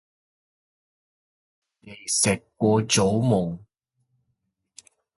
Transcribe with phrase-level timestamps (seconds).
[1.81, 3.59] 你哋食過早吂